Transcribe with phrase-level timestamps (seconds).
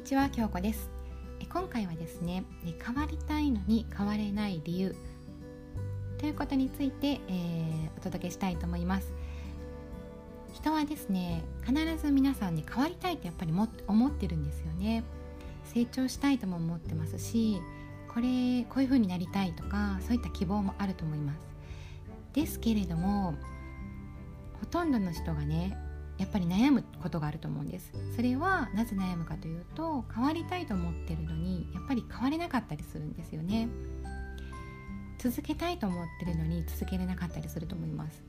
[0.00, 0.88] にちは京子です。
[1.52, 2.42] 今回はですね
[2.82, 4.96] 変わりたいのに変われない理由
[6.16, 9.12] ということについて、えー、お届けしたいと思います。
[10.54, 15.04] 人はですね必ず皆さんに変わりたいってやっぱりも思ってるんですよね。
[15.64, 17.60] 成長したいとも思ってますし
[18.08, 21.40] これこういう風になりたいとかそういった希望もあると思います。
[22.32, 23.34] ですけれども
[24.60, 25.76] ほとんどの人がね
[26.20, 27.92] やっぱり悩むことがあると思うんです。
[28.14, 33.68] それはなぜ悩むかというと変わりたいと思ってるのにやっぱり変われなかったりするんですよね。
[35.18, 38.22] 続けたいと思ってるのに続けれなかったりすると思います。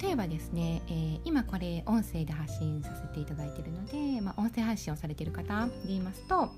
[0.00, 6.50] 例えばですね、えー、今これ音声で発信させていただいているので、まあ、音声発信をされている方で言いますと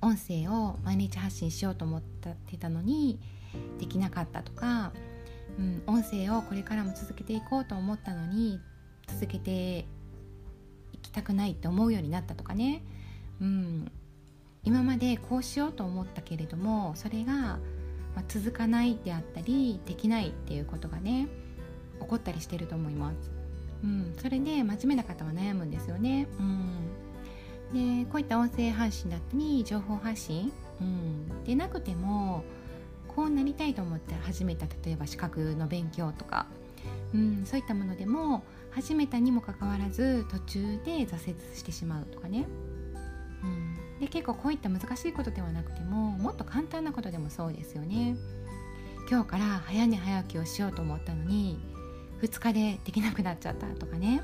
[0.00, 3.18] 音声を毎日発信しようと思ってたのに
[3.78, 4.92] できなかったとか、
[5.58, 8.58] うん、音声をこれからも続けていこうと思ったのに
[9.12, 9.86] 続けて
[10.92, 12.82] いきたくないって思うようになったとかね、
[13.40, 13.90] うん、
[14.64, 17.58] 今までこうしようと思ったけれどもそれが、
[18.28, 21.28] 続かないであったりできないっていうことがね
[22.00, 23.30] 起こったりしてると思います。
[23.82, 26.28] うん、それで真面目な方は悩むんですよね。
[26.38, 32.44] うん、でこういった音声配信だったり情報発信、うん、でなくても
[33.08, 36.46] こうなりたいと思って始めた例えば資格の勉強とか、
[37.14, 42.46] うん、そういったものでも始めたにもかかわらず途中で挫折してしまうとかね、
[43.42, 48.16] うん、で結構こういった難しいことではなくてももっと簡単なことでもそうですよね。
[49.10, 51.58] 今日から早寝早起きをしようと思ったのに
[52.22, 54.22] 2日でできなくなっちゃったとかね。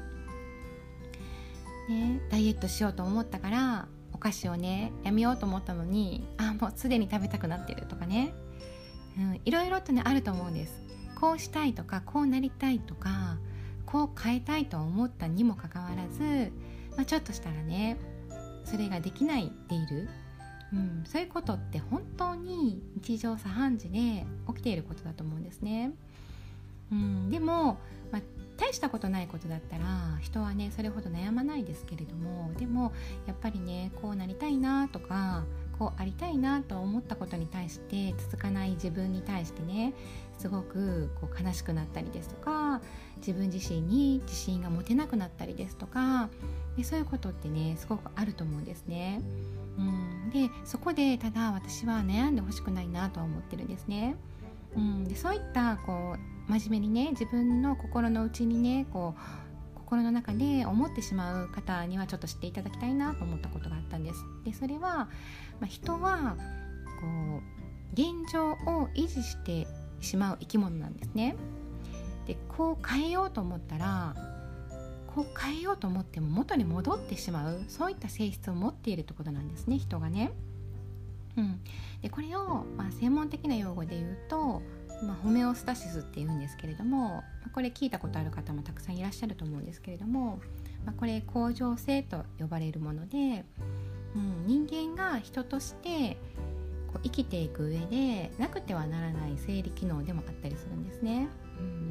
[1.89, 8.33] ねダイエットしようと思ったからお菓子をねやめようと思ったのにあもうすでに食べたくなってるとかね、
[9.19, 10.86] うん、いろいろとねあると思うんです。
[11.17, 13.39] こうしたいとかこうなりたいとか
[13.87, 16.53] こう変えたいと思ったにもかかわらず、
[16.97, 17.97] まあ、ちょっとしたらね
[18.65, 20.09] それができないでいる、
[20.73, 25.93] うん、そういうことって本当に日常茶飯事で起きていることだと思うんですね。
[26.93, 27.79] うん、でも、
[28.13, 28.23] まあ、
[28.57, 32.93] 大したことないことだったら人はねそれほど悩まないですけれどもでも
[33.27, 35.45] やっぱりねこうなりたいなとか
[35.79, 39.95] こうありたいなと思ったことに対して続かない自分に対してね
[40.39, 42.81] すごくこう悲しくなったりですとか
[43.19, 46.29] 自分自身に自信が持てなくなったりですとか
[46.77, 49.23] でそういうことってねすごくあると思うんですね。
[49.79, 54.17] うん、でそこでただ私は悩んでほしくないなとは思ってるんですね。
[54.77, 56.17] うん、でそういったこ
[56.49, 64.25] う真面目にね自分の心の内にねこう心の中で思ってしまう方にはちょっと知っていただきたいなと思ったことがあったんです。
[64.45, 65.09] でそれは、ま
[65.63, 66.37] あ、人は
[67.01, 67.57] こう
[67.93, 69.67] 現状を維持して
[70.07, 71.37] しまう生き物なんですね。
[72.27, 74.15] でこう変えようと思ったら
[75.15, 80.33] こう変えようと思っても元に戻ってしまうそういった性質を持っているということなんですね人がね。
[81.37, 81.61] うん、
[82.01, 84.63] でこれを、まあ、専門的な用語で言うと、
[85.03, 90.41] まあ、ホメオスタシスっていうんですけれどもこれ聞いたことある方もたくさんいらっしゃると思うんですけれども、
[90.87, 93.45] まあ、これ恒常性と呼ばれるもので、
[94.15, 96.17] うん、人間が人として
[96.97, 101.29] こう生きていく上でなくてはならない生理機能でもあったりするんですね。
[101.59, 101.91] うん、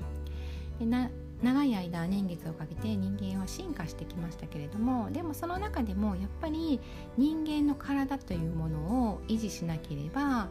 [0.79, 1.09] でな
[1.43, 6.79] 長い間年月をかけて人間は進化してきましたけれどもでもその中でもやっぱり
[7.17, 8.79] 人間の体というもの
[9.11, 10.47] を維持しなければ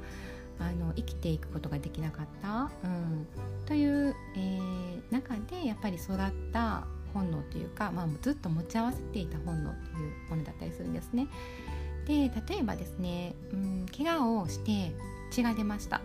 [0.59, 3.27] あの生きていくことができなかった、うん、
[3.65, 6.17] という、えー、中でやっぱり育っ
[6.53, 11.29] た本能というか、まあ、ずっと持ち合わせていた本能というものだったりするんですね。
[12.07, 14.95] で例えばですね、うん、怪我をして
[15.31, 16.01] 血が出ました。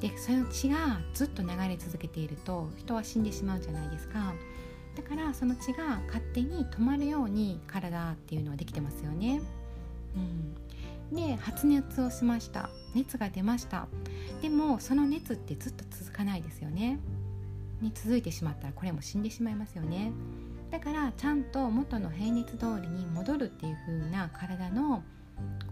[0.00, 4.34] でその血がずっと流れ続けていると人は死んでしまうじゃないですか。
[4.96, 9.40] だからその血が勝手に止まるように体っていうのはできてますよね、
[11.10, 12.68] うん、で発熱をしました。
[12.94, 13.86] 熱が出ました。
[14.42, 16.98] でもその熱ってずっと続かないですよね。
[17.80, 20.12] に続いてしまったらこれも死んでしまいますよね。
[20.72, 25.02] だからちゃんと元の平熱通りに戻るっていう風な体の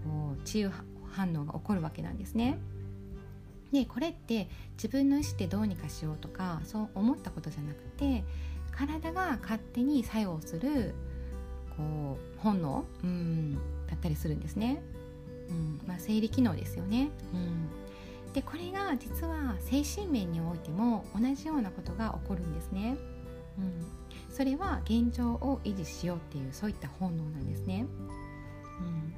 [0.05, 0.73] こう治癒
[1.11, 2.59] 反応が起こるわけなんですね。
[3.73, 8.25] でこれって自分の意思でどうにかしようとかそう思ったことじゃなくて
[8.73, 10.95] 体が勝手に作用する
[11.77, 13.55] こう本能、うん、
[13.87, 14.83] だったりするんですね。
[15.49, 17.11] うんまあ、生理機能ですよね。
[17.33, 22.99] うん、でこれが実は精神面においても同じようなことが起こるんですね。
[24.41, 27.85] それは現状を維持しようっていうそういった本能なんですね。
[28.81, 29.15] うん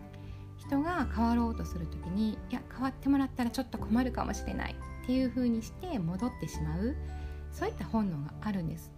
[0.57, 6.97] 人が変わろうとする時にいや変わってもらったらちょっと困るかもしれないっていう風にして戻ってしまう
[7.53, 8.91] そういった本能があるんです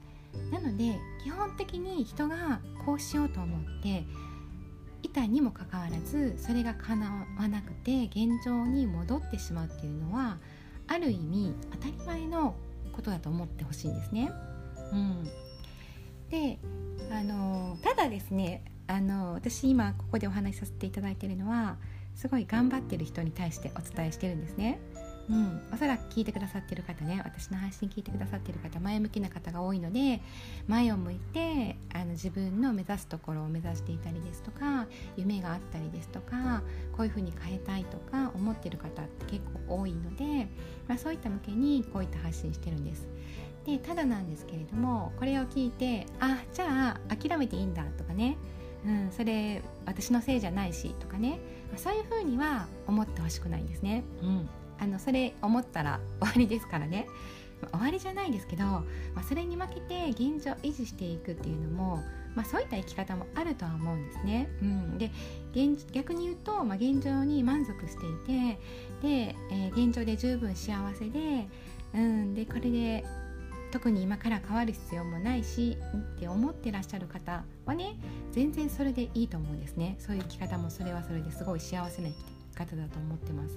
[0.50, 4.06] なので基本的に人がこうしようと思って
[5.02, 10.38] 一たにもかかわらずそれが叶わなくて現状に戻ってしまうっていうのは
[10.86, 12.54] ある意味当たり前の
[12.92, 14.30] ことだと思ってほしいんですね。
[14.92, 15.28] うん、
[16.30, 16.58] で
[17.10, 21.76] あのただですねあの私今ここでお話しさせていただいているのは
[22.14, 24.78] すごい頑張ってる人に対してお伝えしてるんですね。
[25.30, 30.20] うん、おそらく聞いてくださってる方ね私の配信聞いてくださってる方前向きな方が多いので
[30.68, 34.86] 前を向いてあの自分の目指すところを目指していたりですとか
[35.16, 36.62] 夢があったりですとか
[36.92, 40.46] こういうふうに変えたいとか思ってる方って結構多いので、
[40.86, 43.06] まあ、そういった向けにこういった発信してるんです。
[43.64, 48.36] でただなんですけれどもこれを聞いてあじゃあ諦めていいんだとかね
[48.86, 51.38] うん、それ私のせいじゃないしとかね
[51.76, 54.04] そういうふうには思ってほしくないんですね。
[54.22, 57.06] うん、あのそれ思ったら 終わりですからね。
[57.72, 58.84] 終わりじゃないですけど、ま
[59.16, 62.02] あ、それに負けて現状維持していくっていうのも、
[62.34, 64.50] まあ、そういった生き方もあるとは思うんですね。
[64.60, 65.10] うん、で
[65.52, 68.58] 現逆に言うと、まあ、現状に満足していて
[69.02, 71.48] で、えー、現状で十分幸せで,、
[71.94, 73.04] うん、でこれで
[73.74, 77.96] 特に今から変わる必要もないしって思ってらっしゃる方はね
[78.30, 79.96] 全然それでいいと思うんですね。
[79.98, 83.56] そういう生き方もそれはそれですごい幸せな生き方だと思ってます。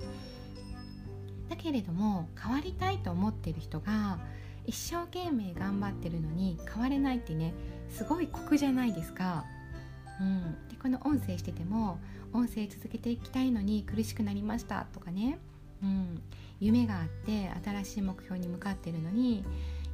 [1.49, 4.17] だけれども変わりたいと思ってる人が
[4.65, 7.53] 一生懸命頑張ってるのに変われないってね
[7.87, 9.45] すごい酷じゃないですか。
[10.19, 11.99] うん、でこの音声してても
[12.33, 15.37] 音声続けていきたいのに苦しくなりましたとかね、
[15.83, 16.23] うん、
[16.59, 19.45] 夢があって新しい目標に向かってるのに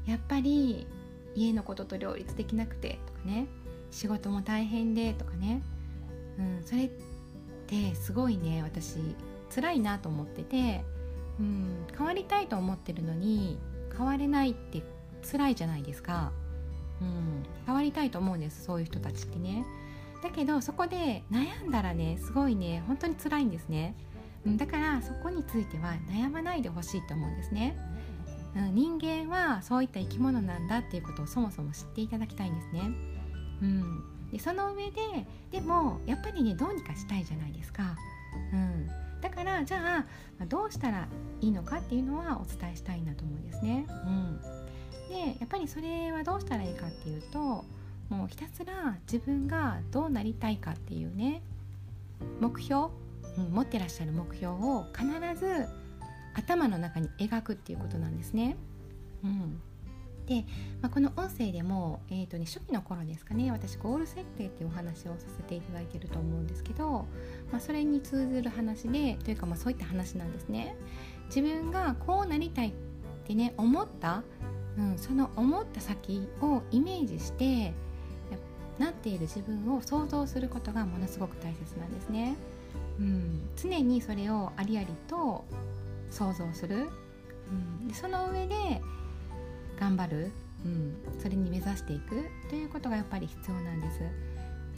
[0.05, 0.88] やっぱり
[1.35, 3.47] 家のことと両立できなくてとかね
[3.91, 5.61] 仕事も大変でとかね、
[6.38, 6.89] うん、それっ
[7.67, 8.97] てすごいね私
[9.53, 10.83] 辛いなと思ってて、
[11.39, 13.59] うん、変わりたいと思ってるのに
[13.95, 14.81] 変われないって
[15.29, 16.31] 辛いじゃないですか、
[17.01, 19.65] うん、変わりたいと思うんですそういう人たちってね。
[20.23, 23.94] だけどそこで悩んだらねすごいね本当に辛いんですね、
[24.45, 27.77] うん、だからそこについては悩まないでほしいと思うんですね、
[28.55, 32.81] うん、人間はそういった生き物なんだっていうことをそもそも知っていただきたいんですね。
[33.61, 35.01] うん、でその上で
[35.51, 37.95] でもやっぱりねどうにかしたいじゃないですか。
[38.51, 38.88] うん、
[39.21, 40.05] だからじゃ
[40.39, 41.07] あどうしたら
[41.41, 43.85] いいのかっていうのはお伝えしたいなと思うんですね。
[43.89, 44.41] うん、
[45.09, 47.65] でやっぱりそれはどうしたらいいかっていうと
[48.09, 51.41] もうひたすら自分がどうなりたいかっていうね
[52.39, 52.88] 目標、
[53.38, 55.05] うん、持ってらっしゃる目標を必
[55.39, 55.67] ず
[56.33, 58.57] 頭の中に描くっていうことなんですね。
[59.24, 59.62] うん、
[60.25, 60.45] で、
[60.81, 67.06] まあ、この音声でも、えーとね、初期の頃ですかね私ゴール設定っていうお話をさせていただいてると思うんですけど、
[67.51, 70.75] まあ、それに通ずる話でというかまあそういった話なんですね。
[71.27, 72.74] 自分がこうなりたいっ
[73.25, 74.24] てね思った、
[74.77, 77.74] うん、その思った先をイメージして
[78.77, 82.36] なっている自分を想像することがものすごく大切なんですね。
[83.00, 85.44] うん、常にそれをありありと
[86.13, 86.89] 想像する、
[87.50, 88.56] うん、でその上で
[89.80, 90.31] 頑張る、
[90.65, 92.25] うん、それに目指していく。
[92.50, 94.00] ということがやっぱり必要なんです。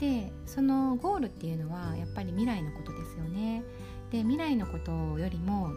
[0.00, 3.62] でそのゴールっていうのはやっぱり未来のことですよね。
[4.10, 5.70] で未来のことよりも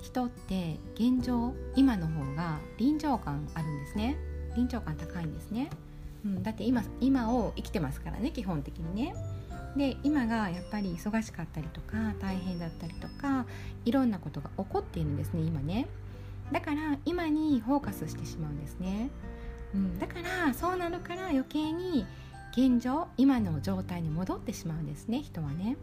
[0.00, 4.16] 人って現状今の方が臨場感あるんですね。
[4.56, 5.68] 臨場感高いんですね、
[6.24, 9.14] うん、だって今今を生きてますからね基本的にね
[9.76, 13.44] で今がやっぱり忙しかったりとか大変だったりとか
[13.84, 15.86] いろんなことが起こっているんですね今ね。
[16.52, 19.10] だから今にフォーカスしてしまうんですね、
[19.74, 20.14] うん、だか
[20.46, 22.06] らそうなるから余計に
[22.52, 25.76] 現状今の状態に戻ってしまうんですね人はね。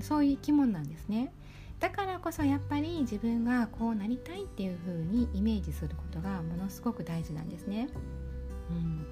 [0.00, 1.32] そういう生き物なんですね。
[1.78, 7.88] だからこそやっぱり自分がこうなりたいっていう風にイメージすることがものすごく大事なんですね、
[8.70, 9.06] うん、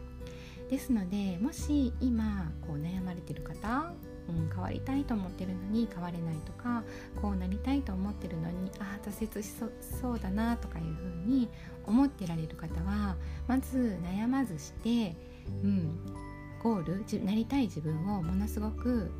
[0.71, 3.93] ですのでもし今こう悩まれてる方、
[4.29, 6.85] うん、変わりたいと思ってるのに変われないとか
[7.21, 9.51] こうなりたいと思ってるのにああ挫折し
[10.01, 11.49] そうだなとかいうふうに
[11.87, 13.17] 思ってられる方は
[13.49, 15.17] まず悩まずして、
[15.65, 15.99] うん、
[16.63, 19.11] ゴールなりたい自分をものすごく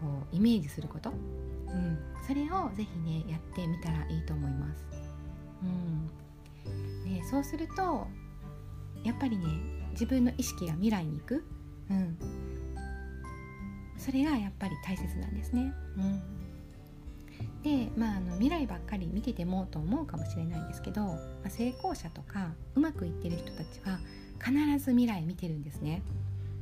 [0.00, 4.84] こうイメージすること、うん、それをぜひねやってみたらいいと思います。
[5.62, 6.06] うん
[7.04, 8.06] ね、そうすると
[9.04, 11.44] やっぱりね自分の意識が未来に行く、
[11.90, 12.18] うん、
[13.96, 15.72] それがやっぱり大切なんですね。
[15.98, 16.40] うん
[17.62, 21.16] で、まあ、あの未来ばっかり見ててもと思うかもしれないんですけど、ま
[21.46, 23.98] あ、成功者とかうまくいってる人たちは
[24.42, 26.02] 必ず未来見てるんですね。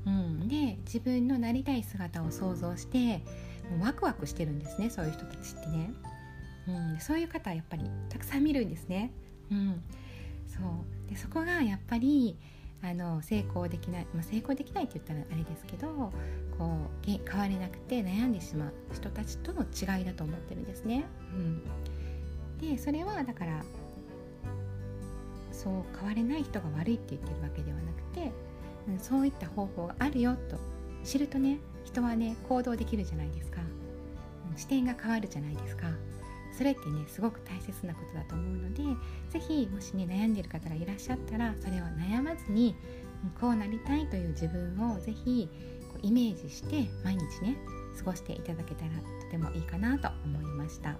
[0.06, 3.18] うん、で自分のなりたい姿を想像して
[3.70, 5.92] もうワクワクしてるんですねそういう人たちってね。
[6.68, 9.12] うん、そういう方はやっぱりたくさん見るんですね。
[9.50, 9.82] うん、
[10.46, 12.36] そうでそこがやっぱり
[12.80, 16.12] あの成功できない、まあ、成功できないって言ったらあれですけど
[16.56, 21.04] こう変われなくて悩んでしまう人たちとの違いだと思ってるんですね。
[21.34, 21.62] うん、
[22.60, 23.64] でそれはだから
[25.52, 28.32] そう変われない人が悪いって言ってるわけではなくて、
[28.88, 30.56] うん、そういった方法があるよと
[31.04, 33.60] 知るとね人はね行動できるじゃないですか、
[34.52, 35.88] うん、視点が変わるじゃないですか。
[36.58, 38.82] それってねすごく大切なことだと思うので
[39.30, 42.74] 是非もしね悩んでる方がいらっしゃったらそれを悩まずに
[43.40, 45.48] こうなりたいという自分を是非
[46.02, 47.56] イメージして毎日ね
[47.96, 48.90] 過ごしていただけたら
[49.22, 50.96] とてもいいかなと思いました。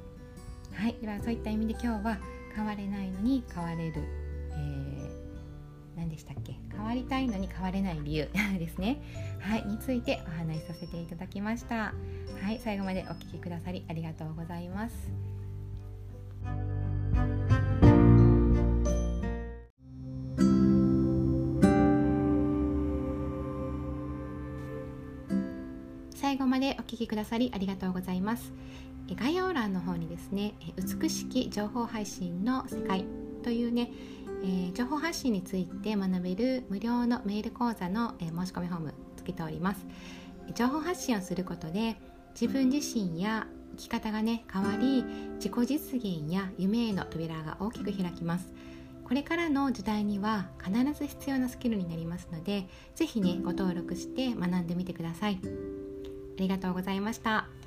[0.73, 0.95] はい。
[1.01, 2.19] ではそういった意味で今日は
[2.55, 6.55] 変われないのに変われる、えー、何でしたっけ？
[6.71, 9.03] 変わりたいのに変われない理由 ですね。
[9.41, 9.65] はい。
[9.65, 11.95] についてお話しさせていただきました。
[12.43, 12.59] はい。
[12.59, 15.38] 最後までお聴きくださりありがとうございます。
[26.29, 28.53] 最後までお聞きくださりありがとうございます。
[29.17, 33.07] 概要欄の方にですね美しき情報配信の世界
[33.43, 33.91] というね、
[34.43, 39.87] えー、情報発信について学べる無料のメール講座の、えー、申し込みフォームつけております。
[40.55, 41.97] 情報発信をすることで
[42.39, 43.47] 自分自身や
[43.79, 45.07] 生き方がね変わり
[45.37, 48.53] 自己実現や夢への扉が大きく開きます。
[49.03, 55.41] これからの時代には必ず必要なスキルになりますので是非ねご登録して学んでみてください。
[56.39, 57.58] ありがとうございました。